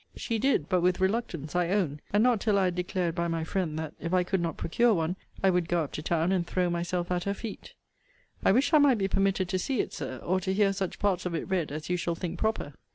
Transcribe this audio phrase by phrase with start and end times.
[0.15, 3.43] She did, but with reluctance, I own, and not till I had declared by my
[3.43, 6.43] friend, that, if I could not procure one, I would go up to town, and
[6.47, 7.75] throw myself at her feet.
[8.43, 11.27] I wish I might be permitted to see it, Sir, or to hear such parts
[11.27, 12.73] of it read as you shall think proper.